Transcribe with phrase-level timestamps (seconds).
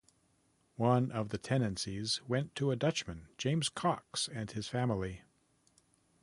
[0.77, 5.21] One of the tenancies went to a Dutchman, James Cox and his family.